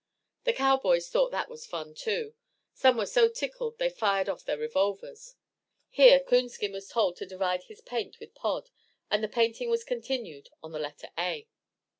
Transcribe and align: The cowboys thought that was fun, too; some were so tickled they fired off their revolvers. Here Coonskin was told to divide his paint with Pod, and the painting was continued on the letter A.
The 0.45 0.53
cowboys 0.53 1.09
thought 1.09 1.29
that 1.29 1.47
was 1.47 1.67
fun, 1.67 1.93
too; 1.93 2.33
some 2.73 2.97
were 2.97 3.05
so 3.05 3.29
tickled 3.29 3.77
they 3.77 3.91
fired 3.91 4.29
off 4.29 4.43
their 4.45 4.57
revolvers. 4.57 5.35
Here 5.91 6.19
Coonskin 6.19 6.71
was 6.71 6.87
told 6.87 7.17
to 7.17 7.27
divide 7.27 7.65
his 7.65 7.81
paint 7.81 8.19
with 8.19 8.33
Pod, 8.33 8.71
and 9.11 9.23
the 9.23 9.27
painting 9.27 9.69
was 9.69 9.83
continued 9.83 10.49
on 10.63 10.71
the 10.71 10.79
letter 10.79 11.09
A. 11.19 11.47